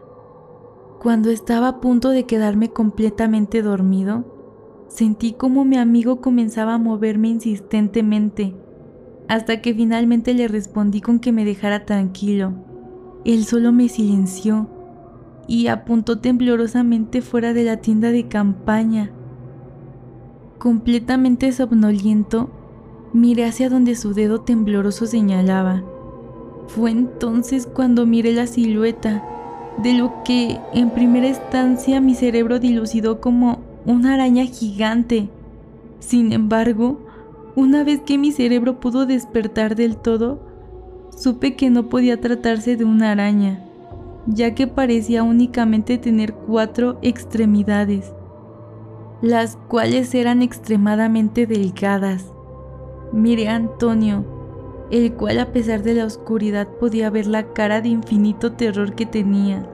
Cuando 1.01 1.31
estaba 1.31 1.69
a 1.69 1.81
punto 1.81 2.11
de 2.11 2.27
quedarme 2.27 2.71
completamente 2.71 3.63
dormido, 3.63 4.87
sentí 4.89 5.33
como 5.33 5.65
mi 5.65 5.77
amigo 5.77 6.21
comenzaba 6.21 6.75
a 6.75 6.79
moverme 6.79 7.29
insistentemente, 7.29 8.55
hasta 9.29 9.61
que 9.61 9.75
finalmente 9.75 10.35
le 10.35 10.49
respondí 10.49 11.01
con 11.01 11.21
que 11.21 11.33
me 11.33 11.45
dejara 11.45 11.85
tranquilo. 11.85 12.53
Él 13.25 13.45
solo 13.45 13.73
me 13.73 13.89
silenció 13.89 14.69
y 15.47 15.69
apuntó 15.69 16.19
temblorosamente 16.19 17.21
fuera 17.21 17.53
de 17.53 17.65
la 17.65 17.79
tienda 17.79 18.11
de 18.11 18.29
campaña. 18.29 19.11
Completamente 20.59 21.53
somnoliento, 21.53 22.51
miré 23.13 23.45
hacia 23.45 23.69
donde 23.69 23.95
su 23.97 24.15
dedo 24.15 24.41
tembloroso 24.41 25.07
señalaba. 25.07 25.85
Fue 26.69 26.91
entonces 26.91 27.67
cuando 27.67 28.07
miré 28.07 28.33
la 28.33 28.47
silueta 28.47 29.25
de 29.83 29.95
lo 29.95 30.23
que 30.25 30.59
en 30.75 30.91
primera 30.91 31.29
instancia 31.29 32.01
mi 32.01 32.15
cerebro 32.15 32.59
dilucidó 32.59 33.21
como 33.21 33.61
una 33.87 34.15
araña 34.15 34.45
gigante. 34.45 35.29
Sin 36.01 36.33
embargo, 36.33 37.01
una 37.59 37.83
vez 37.83 38.03
que 38.03 38.19
mi 38.19 38.31
cerebro 38.31 38.79
pudo 38.79 39.05
despertar 39.05 39.75
del 39.75 39.97
todo, 39.97 40.39
supe 41.11 41.57
que 41.57 41.71
no 41.71 41.89
podía 41.89 42.21
tratarse 42.21 42.77
de 42.77 42.85
una 42.85 43.11
araña, 43.11 43.65
ya 44.27 44.55
que 44.55 44.69
parecía 44.69 45.25
únicamente 45.25 45.99
tener 45.99 46.35
cuatro 46.35 47.01
extremidades, 47.03 48.13
las 49.23 49.57
cuales 49.57 50.15
eran 50.15 50.41
extremadamente 50.41 51.49
delgadas. 51.49 52.33
Miré 53.13 53.49
a 53.49 53.57
Antonio, 53.57 54.25
el 54.93 55.15
cual 55.15 55.41
a 55.41 55.51
pesar 55.51 55.83
de 55.83 55.95
la 55.95 56.05
oscuridad 56.05 56.69
podía 56.79 57.11
ver 57.11 57.27
la 57.27 57.53
cara 57.55 57.81
de 57.81 57.89
infinito 57.89 58.53
terror 58.53 58.95
que 58.95 59.05
tenía. 59.05 59.69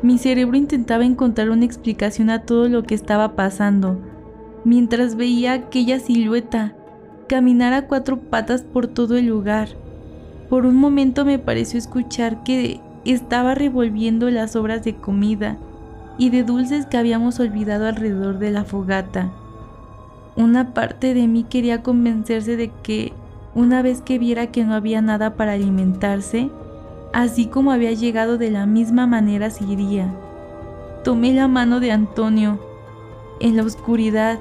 Mi 0.00 0.16
cerebro 0.16 0.56
intentaba 0.56 1.04
encontrar 1.04 1.50
una 1.50 1.66
explicación 1.66 2.30
a 2.30 2.46
todo 2.46 2.70
lo 2.70 2.84
que 2.84 2.94
estaba 2.94 3.36
pasando, 3.36 3.98
mientras 4.64 5.14
veía 5.14 5.52
aquella 5.52 6.00
silueta 6.00 6.77
caminar 7.28 7.72
a 7.72 7.86
cuatro 7.86 8.18
patas 8.18 8.62
por 8.62 8.88
todo 8.88 9.16
el 9.16 9.26
lugar. 9.26 9.68
Por 10.48 10.66
un 10.66 10.74
momento 10.74 11.24
me 11.24 11.38
pareció 11.38 11.78
escuchar 11.78 12.42
que 12.42 12.80
estaba 13.04 13.54
revolviendo 13.54 14.28
las 14.30 14.56
obras 14.56 14.82
de 14.82 14.96
comida 14.96 15.58
y 16.18 16.30
de 16.30 16.42
dulces 16.42 16.86
que 16.86 16.96
habíamos 16.96 17.38
olvidado 17.38 17.86
alrededor 17.86 18.38
de 18.38 18.50
la 18.50 18.64
fogata. 18.64 19.30
Una 20.36 20.74
parte 20.74 21.14
de 21.14 21.28
mí 21.28 21.44
quería 21.44 21.82
convencerse 21.82 22.56
de 22.56 22.70
que 22.82 23.12
una 23.54 23.82
vez 23.82 24.02
que 24.02 24.18
viera 24.18 24.48
que 24.48 24.64
no 24.64 24.74
había 24.74 25.00
nada 25.00 25.34
para 25.34 25.52
alimentarse, 25.52 26.50
así 27.12 27.46
como 27.46 27.72
había 27.72 27.92
llegado 27.92 28.38
de 28.38 28.50
la 28.50 28.66
misma 28.66 29.06
manera 29.06 29.50
seguiría. 29.50 30.12
Tomé 31.04 31.32
la 31.32 31.48
mano 31.48 31.80
de 31.80 31.92
Antonio 31.92 32.60
en 33.40 33.56
la 33.56 33.62
oscuridad, 33.62 34.38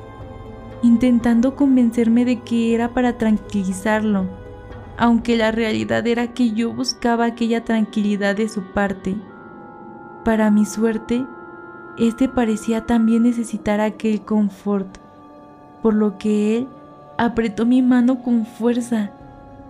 intentando 0.84 1.56
convencerme 1.56 2.26
de 2.26 2.42
que 2.42 2.74
era 2.74 2.94
para 2.94 3.18
tranquilizarlo, 3.18 4.26
aunque 4.98 5.38
la 5.38 5.52
realidad 5.52 6.06
era 6.08 6.34
que 6.34 6.52
yo 6.52 6.74
buscaba 6.74 7.26
aquella 7.26 7.64
tranquilidad 7.64 8.36
de 8.36 8.50
su 8.50 8.62
parte. 8.74 9.16
Para 10.24 10.52
mi 10.52 10.66
suerte, 10.66 11.26
este 11.98 12.30
parecía 12.30 12.86
también 12.86 13.24
necesitar 13.24 13.80
aquel 13.80 14.22
confort, 14.22 14.88
por 15.82 15.94
lo 15.94 16.18
que 16.18 16.58
él 16.58 16.68
apretó 17.18 17.66
mi 17.66 17.82
mano 17.82 18.22
con 18.22 18.46
fuerza 18.46 19.12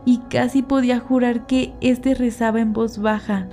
y 0.06 0.20
casi 0.30 0.62
podía 0.62 1.00
jurar 1.00 1.46
que 1.48 1.74
éste 1.82 2.16
rezaba 2.16 2.60
en 2.60 2.74
voz 2.74 2.98
baja. 3.00 3.48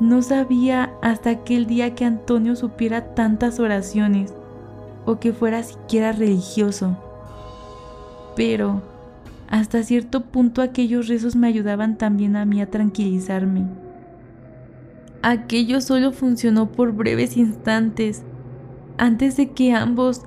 No 0.00 0.22
sabía 0.22 0.92
hasta 1.02 1.30
aquel 1.30 1.66
día 1.66 1.94
que 1.94 2.04
Antonio 2.04 2.56
supiera 2.56 3.14
tantas 3.14 3.60
oraciones 3.60 4.34
o 5.04 5.18
que 5.18 5.32
fuera 5.32 5.62
siquiera 5.62 6.12
religioso. 6.12 6.96
Pero 8.36 8.82
hasta 9.48 9.82
cierto 9.82 10.22
punto 10.22 10.62
aquellos 10.62 11.08
rezos 11.08 11.36
me 11.36 11.46
ayudaban 11.46 11.98
también 11.98 12.36
a 12.36 12.44
mí 12.44 12.62
a 12.62 12.70
tranquilizarme. 12.70 13.66
Aquello 15.22 15.80
solo 15.80 16.10
funcionó 16.12 16.72
por 16.72 16.92
breves 16.92 17.36
instantes, 17.36 18.22
antes 18.98 19.36
de 19.36 19.50
que 19.50 19.72
ambos 19.72 20.22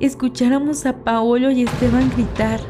escucháramos 0.00 0.86
a 0.86 1.04
Paolo 1.04 1.50
y 1.50 1.62
Esteban 1.62 2.10
gritar. 2.14 2.60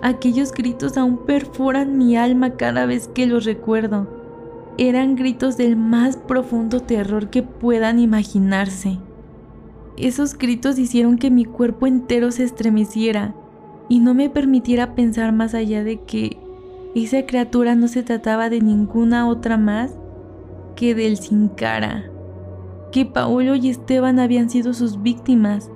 Aquellos 0.00 0.52
gritos 0.52 0.96
aún 0.96 1.26
perforan 1.26 1.98
mi 1.98 2.16
alma 2.16 2.56
cada 2.56 2.86
vez 2.86 3.08
que 3.08 3.26
los 3.26 3.44
recuerdo. 3.44 4.06
Eran 4.78 5.16
gritos 5.16 5.56
del 5.56 5.76
más 5.76 6.16
profundo 6.16 6.80
terror 6.80 7.30
que 7.30 7.42
puedan 7.42 7.98
imaginarse. 7.98 8.98
Esos 9.96 10.36
gritos 10.36 10.78
hicieron 10.78 11.16
que 11.16 11.30
mi 11.30 11.44
cuerpo 11.44 11.86
entero 11.86 12.30
se 12.30 12.44
estremeciera 12.44 13.34
y 13.88 14.00
no 14.00 14.14
me 14.14 14.28
permitiera 14.28 14.94
pensar 14.94 15.32
más 15.32 15.54
allá 15.54 15.84
de 15.84 16.02
que 16.02 16.38
esa 16.94 17.24
criatura 17.24 17.74
no 17.74 17.88
se 17.88 18.02
trataba 18.02 18.50
de 18.50 18.60
ninguna 18.60 19.28
otra 19.28 19.56
más 19.56 19.94
que 20.74 20.94
del 20.94 21.16
sin 21.16 21.48
cara, 21.48 22.10
que 22.92 23.06
Paolo 23.06 23.54
y 23.54 23.68
Esteban 23.68 24.18
habían 24.18 24.50
sido 24.50 24.74
sus 24.74 25.02
víctimas 25.02 25.70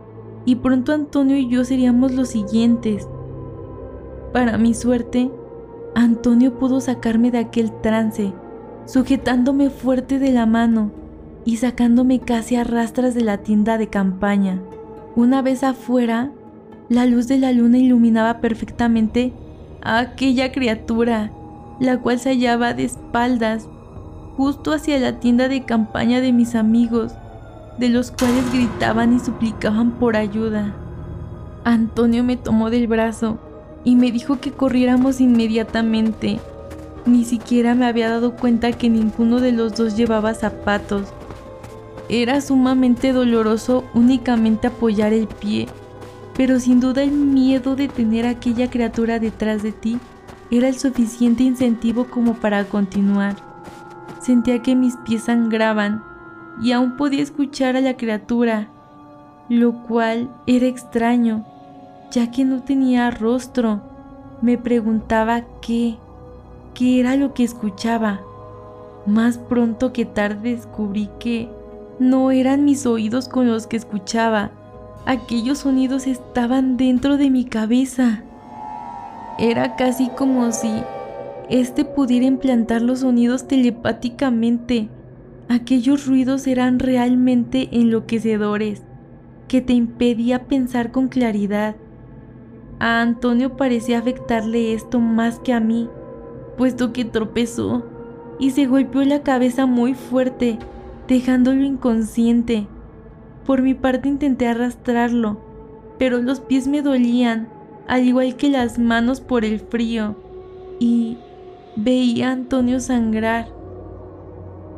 y 0.45 0.57
pronto 0.57 0.93
Antonio 0.93 1.37
y 1.37 1.49
yo 1.49 1.65
seríamos 1.65 2.13
los 2.13 2.29
siguientes. 2.29 3.09
Para 4.33 4.59
mi 4.59 4.75
suerte, 4.75 5.31
Antonio 5.95 6.59
pudo 6.59 6.81
sacarme 6.81 7.31
de 7.31 7.39
aquel 7.39 7.73
trance, 7.81 8.33
sujetándome 8.85 9.71
fuerte 9.71 10.19
de 10.19 10.33
la 10.33 10.47
mano, 10.47 10.93
y 11.45 11.57
sacándome 11.57 12.21
casi 12.21 12.57
a 12.57 12.65
rastras 12.65 13.15
de 13.15 13.23
la 13.23 13.39
tienda 13.39 13.79
de 13.79 13.89
campaña. 13.89 14.61
Una 15.17 15.43
vez 15.43 15.65
afuera, 15.65 16.31
la 16.89 17.07
luz 17.07 17.29
de 17.29 17.39
la 17.39 17.53
luna 17.53 17.79
iluminaba 17.79 18.41
perfectamente 18.41 19.33
a 19.83 19.99
aquella 19.99 20.53
criatura, 20.53 21.33
la 21.79 21.99
cual 21.99 22.19
se 22.19 22.31
hallaba 22.31 22.75
de 22.75 22.85
espaldas, 22.85 23.69
justo 24.37 24.73
hacia 24.73 24.99
la 24.99 25.19
tienda 25.19 25.49
de 25.49 25.65
campaña 25.65 26.21
de 26.21 26.33
mis 26.33 26.55
amigos, 26.55 27.13
de 27.79 27.89
los 27.89 28.11
cuales 28.11 28.53
gritaban 28.53 29.15
y 29.15 29.21
suplicaban 29.21 29.93
por 29.93 30.17
ayuda. 30.17 30.75
Antonio 31.65 32.25
me 32.25 32.37
tomó 32.37 32.71
del 32.71 32.87
brazo 32.87 33.39
y 33.85 33.97
me 33.97 34.11
dijo 34.13 34.41
que 34.41 34.53
corriéramos 34.53 35.21
inmediatamente. 35.21 36.41
Ni 37.07 37.25
siquiera 37.25 37.75
me 37.75 37.87
había 37.87 38.11
dado 38.11 38.37
cuenta 38.37 38.73
que 38.73 38.91
ninguno 38.91 39.41
de 39.41 39.53
los 39.53 39.77
dos 39.77 39.97
llevaba 39.97 40.35
zapatos. 40.35 41.13
Era 42.13 42.41
sumamente 42.41 43.13
doloroso 43.13 43.85
únicamente 43.95 44.67
apoyar 44.67 45.13
el 45.13 45.29
pie, 45.29 45.69
pero 46.37 46.59
sin 46.59 46.81
duda 46.81 47.05
el 47.05 47.13
miedo 47.13 47.77
de 47.77 47.87
tener 47.87 48.27
a 48.27 48.31
aquella 48.31 48.69
criatura 48.69 49.21
detrás 49.21 49.63
de 49.63 49.71
ti 49.71 50.01
era 50.51 50.67
el 50.67 50.77
suficiente 50.77 51.45
incentivo 51.45 52.07
como 52.07 52.35
para 52.35 52.65
continuar. 52.65 53.37
Sentía 54.21 54.61
que 54.61 54.75
mis 54.75 54.97
pies 54.97 55.23
sangraban 55.23 56.03
y 56.61 56.73
aún 56.73 56.97
podía 56.97 57.23
escuchar 57.23 57.77
a 57.77 57.81
la 57.81 57.97
criatura, 57.97 58.67
lo 59.49 59.85
cual 59.85 60.35
era 60.49 60.67
extraño, 60.67 61.47
ya 62.11 62.33
que 62.33 62.45
no 62.45 62.65
tenía 62.65 63.13
rostro. 63.13 63.83
Me 64.43 64.59
preguntaba 64.59 65.43
qué, 65.63 65.97
qué 66.75 66.99
era 66.99 67.15
lo 67.15 67.35
que 67.35 67.45
escuchaba. 67.45 68.21
Más 69.07 69.39
pronto 69.39 69.93
que 69.93 70.05
tarde 70.05 70.57
descubrí 70.57 71.09
que 71.21 71.60
no 72.01 72.31
eran 72.31 72.65
mis 72.65 72.87
oídos 72.87 73.29
con 73.29 73.47
los 73.47 73.67
que 73.67 73.77
escuchaba. 73.77 74.51
Aquellos 75.07 75.59
sonidos 75.59 76.07
estaban 76.07 76.77
dentro 76.77 77.19
de 77.19 77.31
mi 77.31 77.45
cabeza. 77.45 78.25
Era 79.39 79.77
casi 79.77 80.09
como 80.09 80.51
si 80.51 80.71
éste 81.51 81.85
pudiera 81.85 82.27
implantar 82.27 82.81
los 82.81 83.01
sonidos 83.01 83.47
telepáticamente. 83.47 84.89
Aquellos 85.49 86.07
ruidos 86.07 86.47
eran 86.47 86.79
realmente 86.79 87.69
enloquecedores, 87.73 88.83
que 89.47 89.61
te 89.61 89.75
impedía 89.75 90.47
pensar 90.47 90.93
con 90.93 91.09
claridad. 91.09 91.77
A 92.79 93.03
Antonio 93.03 93.57
parecía 93.57 93.99
afectarle 93.99 94.73
esto 94.73 95.01
más 95.01 95.39
que 95.39 95.53
a 95.53 95.61
mí, 95.61 95.89
puesto 96.57 96.95
que 96.95 97.05
tropezó 97.05 97.85
y 98.39 98.53
se 98.53 98.67
golpeó 98.67 99.03
la 99.03 99.23
cabeza 99.23 99.67
muy 99.67 99.93
fuerte, 99.95 100.59
dejándolo 101.11 101.65
inconsciente. 101.65 102.69
Por 103.45 103.63
mi 103.63 103.75
parte 103.75 104.09
intenté 104.09 104.47
arrastrarlo, 104.47 105.41
pero 105.99 106.23
los 106.23 106.39
pies 106.39 106.69
me 106.69 106.83
dolían, 106.83 107.49
al 107.89 108.07
igual 108.07 108.37
que 108.37 108.49
las 108.49 108.79
manos 108.79 109.21
por 109.21 109.45
el 109.45 109.59
frío, 109.59 110.15
y 110.79 111.19
veía 111.75 112.29
a 112.29 112.33
Antonio 112.33 112.79
sangrar. 112.79 113.49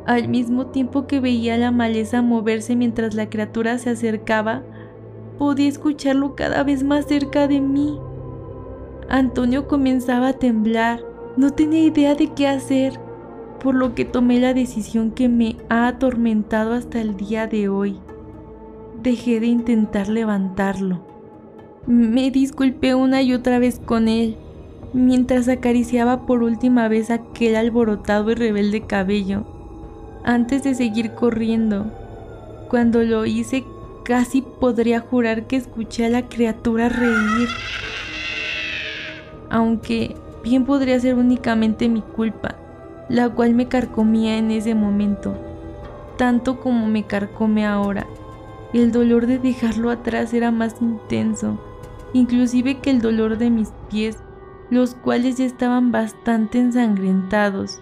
Al 0.07 0.27
mismo 0.27 0.65
tiempo 0.65 1.05
que 1.05 1.19
veía 1.19 1.55
la 1.55 1.69
maleza 1.69 2.23
moverse 2.23 2.75
mientras 2.75 3.13
la 3.13 3.29
criatura 3.29 3.77
se 3.77 3.91
acercaba, 3.91 4.63
podía 5.37 5.69
escucharlo 5.69 6.35
cada 6.35 6.63
vez 6.63 6.83
más 6.83 7.05
cerca 7.05 7.47
de 7.47 7.61
mí. 7.61 7.99
Antonio 9.07 9.67
comenzaba 9.67 10.29
a 10.29 10.33
temblar, 10.33 10.99
no 11.37 11.51
tenía 11.51 11.83
idea 11.83 12.15
de 12.15 12.33
qué 12.33 12.47
hacer, 12.47 12.99
por 13.63 13.75
lo 13.75 13.95
que 13.95 14.05
tomé 14.05 14.39
la 14.39 14.53
decisión 14.53 15.11
que 15.11 15.29
me 15.29 15.55
ha 15.69 15.87
atormentado 15.87 16.73
hasta 16.73 17.01
el 17.01 17.15
día 17.15 17.47
de 17.47 17.69
hoy. 17.69 17.97
Dejé 19.01 19.39
de 19.39 19.47
intentar 19.47 20.09
levantarlo. 20.09 20.99
Me 21.87 22.29
disculpé 22.29 22.93
una 22.93 23.21
y 23.21 23.33
otra 23.33 23.59
vez 23.59 23.79
con 23.79 24.07
él, 24.07 24.37
mientras 24.93 25.47
acariciaba 25.47 26.25
por 26.25 26.43
última 26.43 26.87
vez 26.87 27.09
aquel 27.09 27.55
alborotado 27.55 28.31
y 28.31 28.35
rebelde 28.35 28.81
cabello, 28.81 29.45
antes 30.23 30.63
de 30.63 30.75
seguir 30.75 31.13
corriendo. 31.13 31.91
Cuando 32.69 33.03
lo 33.03 33.25
hice 33.25 33.63
Casi 34.03 34.41
podría 34.41 34.99
jurar 34.99 35.47
que 35.47 35.55
escuché 35.55 36.05
a 36.05 36.09
la 36.09 36.27
criatura 36.27 36.89
reír. 36.89 37.47
Aunque 39.49 40.15
bien 40.43 40.65
podría 40.65 40.99
ser 40.99 41.15
únicamente 41.15 41.87
mi 41.87 42.01
culpa, 42.01 42.57
la 43.09 43.29
cual 43.29 43.53
me 43.53 43.67
carcomía 43.67 44.37
en 44.37 44.51
ese 44.51 44.75
momento, 44.75 45.35
tanto 46.17 46.59
como 46.59 46.87
me 46.87 47.05
carcome 47.05 47.65
ahora. 47.65 48.07
El 48.73 48.91
dolor 48.91 49.27
de 49.27 49.39
dejarlo 49.39 49.89
atrás 49.89 50.33
era 50.33 50.51
más 50.51 50.81
intenso, 50.81 51.59
inclusive 52.13 52.79
que 52.79 52.89
el 52.89 53.01
dolor 53.01 53.37
de 53.37 53.49
mis 53.49 53.71
pies, 53.89 54.17
los 54.69 54.95
cuales 54.95 55.37
ya 55.37 55.45
estaban 55.45 55.91
bastante 55.91 56.59
ensangrentados. 56.59 57.81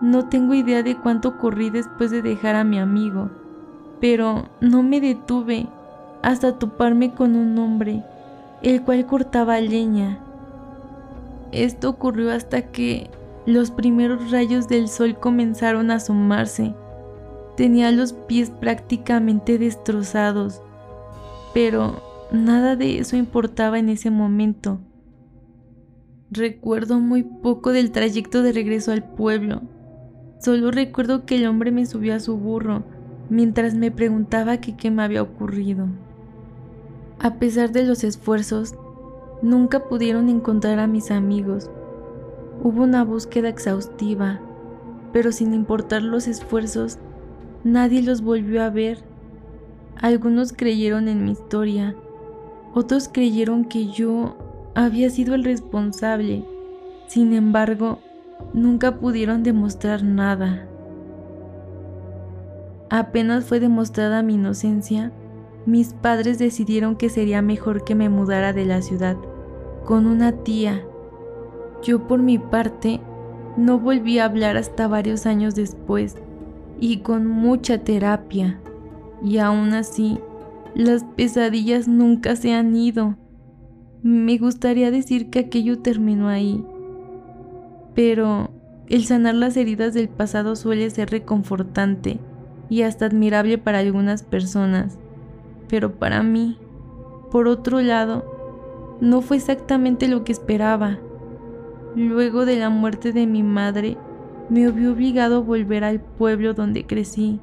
No 0.00 0.28
tengo 0.28 0.54
idea 0.54 0.82
de 0.82 0.96
cuánto 0.96 1.38
corrí 1.38 1.70
después 1.70 2.10
de 2.10 2.22
dejar 2.22 2.56
a 2.56 2.64
mi 2.64 2.78
amigo 2.78 3.30
pero 4.02 4.46
no 4.60 4.82
me 4.82 5.00
detuve 5.00 5.68
hasta 6.22 6.58
toparme 6.58 7.14
con 7.14 7.36
un 7.36 7.56
hombre, 7.56 8.02
el 8.60 8.82
cual 8.82 9.06
cortaba 9.06 9.60
leña. 9.60 10.18
Esto 11.52 11.90
ocurrió 11.90 12.32
hasta 12.32 12.62
que 12.72 13.12
los 13.46 13.70
primeros 13.70 14.30
rayos 14.30 14.68
del 14.68 14.88
sol 14.88 15.18
comenzaron 15.18 15.90
a 15.90 15.96
asomarse. 15.96 16.74
Tenía 17.56 17.90
los 17.90 18.12
pies 18.12 18.50
prácticamente 18.50 19.58
destrozados, 19.58 20.62
pero 21.52 22.02
nada 22.30 22.76
de 22.76 22.98
eso 22.98 23.16
importaba 23.16 23.78
en 23.78 23.88
ese 23.88 24.10
momento. 24.10 24.80
Recuerdo 26.30 26.98
muy 26.98 27.24
poco 27.24 27.72
del 27.72 27.90
trayecto 27.90 28.42
de 28.42 28.52
regreso 28.52 28.92
al 28.92 29.04
pueblo. 29.04 29.62
Solo 30.38 30.70
recuerdo 30.70 31.26
que 31.26 31.36
el 31.36 31.46
hombre 31.46 31.70
me 31.72 31.84
subió 31.84 32.14
a 32.14 32.20
su 32.20 32.36
burro 32.36 32.84
mientras 33.28 33.74
me 33.74 33.90
preguntaba 33.90 34.56
qué 34.58 34.90
me 34.90 35.02
había 35.02 35.22
ocurrido. 35.22 35.88
A 37.18 37.34
pesar 37.34 37.70
de 37.70 37.84
los 37.84 38.02
esfuerzos, 38.02 38.74
nunca 39.42 39.88
pudieron 39.88 40.28
encontrar 40.28 40.78
a 40.78 40.86
mis 40.86 41.10
amigos. 41.10 41.70
Hubo 42.62 42.82
una 42.82 43.04
búsqueda 43.04 43.48
exhaustiva, 43.48 44.40
pero 45.12 45.32
sin 45.32 45.54
importar 45.54 46.02
los 46.02 46.26
esfuerzos, 46.26 46.98
nadie 47.64 48.02
los 48.02 48.22
volvió 48.22 48.62
a 48.62 48.70
ver. 48.70 48.98
Algunos 50.00 50.52
creyeron 50.52 51.08
en 51.08 51.24
mi 51.24 51.32
historia, 51.32 51.94
otros 52.74 53.08
creyeron 53.12 53.64
que 53.64 53.88
yo 53.88 54.36
había 54.74 55.10
sido 55.10 55.34
el 55.34 55.44
responsable. 55.44 56.44
Sin 57.06 57.34
embargo, 57.34 57.98
nunca 58.54 58.96
pudieron 58.98 59.42
demostrar 59.42 60.02
nada. 60.02 60.66
Apenas 62.88 63.44
fue 63.44 63.60
demostrada 63.60 64.22
mi 64.22 64.34
inocencia, 64.34 65.12
mis 65.64 65.94
padres 65.94 66.38
decidieron 66.38 66.96
que 66.96 67.08
sería 67.08 67.40
mejor 67.40 67.84
que 67.84 67.94
me 67.94 68.08
mudara 68.08 68.52
de 68.52 68.66
la 68.66 68.82
ciudad 68.82 69.16
con 69.84 70.06
una 70.06 70.32
tía. 70.32 70.84
Yo 71.82 72.06
por 72.06 72.22
mi 72.22 72.38
parte 72.38 73.00
no 73.56 73.78
volví 73.78 74.18
a 74.18 74.26
hablar 74.26 74.56
hasta 74.56 74.88
varios 74.88 75.26
años 75.26 75.54
después 75.54 76.16
y 76.80 76.98
con 76.98 77.26
mucha 77.26 77.78
terapia. 77.78 78.60
Y 79.22 79.38
aún 79.38 79.74
así, 79.74 80.18
las 80.74 81.04
pesadillas 81.04 81.88
nunca 81.88 82.36
se 82.36 82.54
han 82.54 82.74
ido. 82.74 83.16
Me 84.02 84.38
gustaría 84.38 84.90
decir 84.90 85.30
que 85.30 85.40
aquello 85.40 85.78
terminó 85.78 86.28
ahí. 86.28 86.64
Pero 87.94 88.50
el 88.88 89.04
sanar 89.04 89.34
las 89.34 89.56
heridas 89.56 89.94
del 89.94 90.08
pasado 90.08 90.56
suele 90.56 90.90
ser 90.90 91.10
reconfortante 91.10 92.18
y 92.68 92.82
hasta 92.82 93.06
admirable 93.06 93.58
para 93.58 93.78
algunas 93.78 94.22
personas, 94.22 94.98
pero 95.68 95.92
para 95.98 96.22
mí, 96.22 96.58
por 97.30 97.48
otro 97.48 97.80
lado, 97.80 98.24
no 99.00 99.20
fue 99.20 99.36
exactamente 99.36 100.08
lo 100.08 100.24
que 100.24 100.32
esperaba. 100.32 100.98
Luego 101.94 102.44
de 102.46 102.56
la 102.56 102.70
muerte 102.70 103.12
de 103.12 103.26
mi 103.26 103.42
madre, 103.42 103.96
me 104.48 104.70
vi 104.70 104.86
obligado 104.86 105.36
a 105.36 105.40
volver 105.40 105.84
al 105.84 106.00
pueblo 106.00 106.54
donde 106.54 106.86
crecí. 106.86 107.40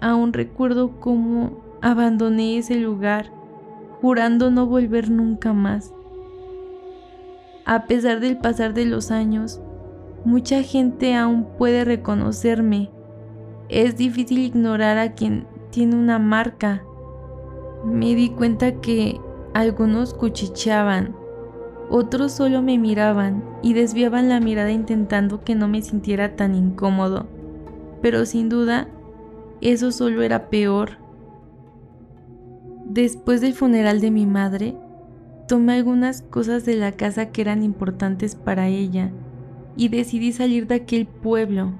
Aún 0.00 0.32
recuerdo 0.32 1.00
cómo 1.00 1.64
abandoné 1.82 2.58
ese 2.58 2.76
lugar, 2.76 3.30
jurando 4.00 4.50
no 4.50 4.66
volver 4.66 5.10
nunca 5.10 5.52
más. 5.52 5.92
A 7.64 7.86
pesar 7.86 8.20
del 8.20 8.38
pasar 8.38 8.74
de 8.74 8.84
los 8.84 9.10
años, 9.10 9.60
mucha 10.24 10.62
gente 10.62 11.14
aún 11.14 11.46
puede 11.58 11.84
reconocerme 11.84 12.90
es 13.68 13.96
difícil 13.96 14.38
ignorar 14.38 14.96
a 14.98 15.14
quien 15.14 15.46
tiene 15.70 15.96
una 15.96 16.18
marca. 16.18 16.84
Me 17.84 18.14
di 18.14 18.30
cuenta 18.30 18.80
que 18.80 19.20
algunos 19.54 20.14
cuchicheaban, 20.14 21.16
otros 21.90 22.32
solo 22.32 22.62
me 22.62 22.78
miraban 22.78 23.44
y 23.62 23.74
desviaban 23.74 24.28
la 24.28 24.40
mirada 24.40 24.70
intentando 24.72 25.44
que 25.44 25.54
no 25.54 25.68
me 25.68 25.82
sintiera 25.82 26.36
tan 26.36 26.54
incómodo. 26.54 27.26
Pero 28.02 28.26
sin 28.26 28.48
duda, 28.48 28.88
eso 29.60 29.92
solo 29.92 30.22
era 30.22 30.48
peor. 30.48 30.98
Después 32.84 33.40
del 33.40 33.54
funeral 33.54 34.00
de 34.00 34.10
mi 34.10 34.26
madre, 34.26 34.76
tomé 35.48 35.74
algunas 35.74 36.22
cosas 36.22 36.64
de 36.64 36.76
la 36.76 36.92
casa 36.92 37.30
que 37.30 37.40
eran 37.40 37.62
importantes 37.62 38.34
para 38.34 38.68
ella 38.68 39.10
y 39.76 39.88
decidí 39.88 40.32
salir 40.32 40.66
de 40.66 40.76
aquel 40.76 41.06
pueblo. 41.06 41.72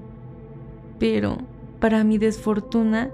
Pero, 0.98 1.38
para 1.80 2.04
mi 2.04 2.18
desfortuna, 2.18 3.10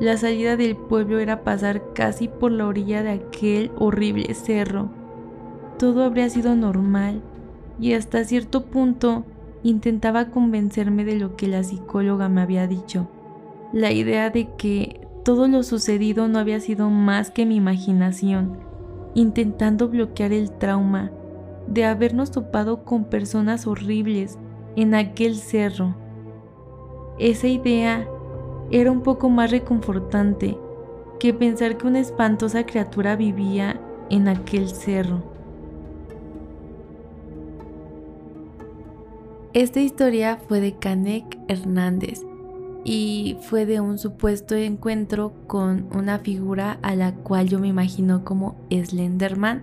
la 0.00 0.16
salida 0.16 0.56
del 0.56 0.76
pueblo 0.76 1.20
era 1.20 1.44
pasar 1.44 1.92
casi 1.92 2.28
por 2.28 2.50
la 2.50 2.66
orilla 2.66 3.02
de 3.02 3.10
aquel 3.10 3.70
horrible 3.76 4.34
cerro. 4.34 5.03
Todo 5.78 6.04
habría 6.04 6.28
sido 6.30 6.54
normal 6.54 7.20
y 7.80 7.94
hasta 7.94 8.24
cierto 8.24 8.66
punto 8.66 9.24
intentaba 9.62 10.30
convencerme 10.30 11.04
de 11.04 11.18
lo 11.18 11.36
que 11.36 11.48
la 11.48 11.64
psicóloga 11.64 12.28
me 12.28 12.42
había 12.42 12.66
dicho. 12.66 13.08
La 13.72 13.90
idea 13.90 14.30
de 14.30 14.54
que 14.56 15.00
todo 15.24 15.48
lo 15.48 15.62
sucedido 15.62 16.28
no 16.28 16.38
había 16.38 16.60
sido 16.60 16.90
más 16.90 17.30
que 17.30 17.46
mi 17.46 17.56
imaginación, 17.56 18.58
intentando 19.14 19.88
bloquear 19.88 20.32
el 20.32 20.50
trauma 20.52 21.10
de 21.66 21.84
habernos 21.84 22.30
topado 22.30 22.84
con 22.84 23.04
personas 23.04 23.66
horribles 23.66 24.38
en 24.76 24.94
aquel 24.94 25.36
cerro. 25.36 25.96
Esa 27.18 27.48
idea 27.48 28.06
era 28.70 28.90
un 28.90 29.02
poco 29.02 29.30
más 29.30 29.50
reconfortante 29.50 30.58
que 31.18 31.32
pensar 31.32 31.78
que 31.78 31.86
una 31.86 32.00
espantosa 32.00 32.66
criatura 32.66 33.16
vivía 33.16 33.80
en 34.10 34.28
aquel 34.28 34.68
cerro. 34.68 35.33
Esta 39.54 39.80
historia 39.80 40.40
fue 40.48 40.58
de 40.58 40.74
Canek 40.74 41.38
Hernández 41.46 42.22
y 42.82 43.36
fue 43.42 43.66
de 43.66 43.80
un 43.80 43.98
supuesto 43.98 44.56
encuentro 44.56 45.32
con 45.46 45.86
una 45.94 46.18
figura 46.18 46.80
a 46.82 46.96
la 46.96 47.14
cual 47.14 47.48
yo 47.48 47.60
me 47.60 47.68
imagino 47.68 48.24
como 48.24 48.56
Slenderman 48.68 49.62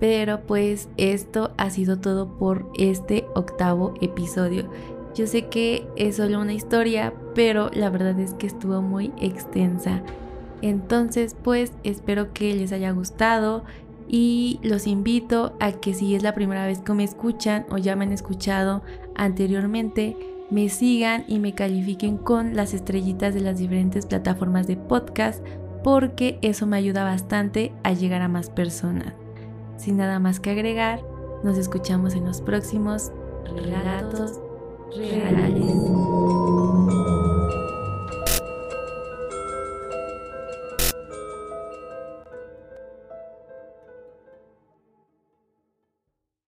pero 0.00 0.40
pues 0.40 0.88
esto 0.96 1.52
ha 1.56 1.70
sido 1.70 2.00
todo 2.00 2.36
por 2.38 2.68
este 2.76 3.24
octavo 3.36 3.94
episodio. 4.00 4.68
Yo 5.14 5.28
sé 5.28 5.46
que 5.46 5.86
es 5.94 6.16
solo 6.16 6.40
una 6.40 6.52
historia, 6.52 7.14
pero 7.36 7.70
la 7.72 7.90
verdad 7.90 8.18
es 8.18 8.34
que 8.34 8.48
estuvo 8.48 8.82
muy 8.82 9.12
extensa. 9.20 10.02
Entonces 10.60 11.36
pues 11.40 11.70
espero 11.84 12.32
que 12.32 12.52
les 12.52 12.72
haya 12.72 12.90
gustado 12.90 13.62
y 14.08 14.58
los 14.62 14.86
invito 14.86 15.56
a 15.60 15.72
que 15.72 15.94
si 15.94 16.14
es 16.14 16.22
la 16.22 16.34
primera 16.34 16.66
vez 16.66 16.80
que 16.80 16.92
me 16.92 17.04
escuchan 17.04 17.64
o 17.70 17.78
ya 17.78 17.96
me 17.96 18.04
han 18.04 18.12
escuchado 18.12 18.82
anteriormente, 19.14 20.16
me 20.50 20.68
sigan 20.68 21.24
y 21.26 21.38
me 21.38 21.54
califiquen 21.54 22.16
con 22.16 22.54
las 22.54 22.74
estrellitas 22.74 23.34
de 23.34 23.40
las 23.40 23.58
diferentes 23.58 24.06
plataformas 24.06 24.66
de 24.66 24.76
podcast 24.76 25.44
porque 25.82 26.38
eso 26.42 26.66
me 26.66 26.76
ayuda 26.76 27.04
bastante 27.04 27.72
a 27.82 27.92
llegar 27.92 28.22
a 28.22 28.28
más 28.28 28.50
personas. 28.50 29.14
Sin 29.76 29.96
nada 29.96 30.18
más 30.18 30.40
que 30.40 30.50
agregar, 30.50 31.00
nos 31.42 31.58
escuchamos 31.58 32.14
en 32.14 32.24
los 32.24 32.40
próximos 32.40 33.12
relatos 33.44 34.40
reales. 34.96 35.74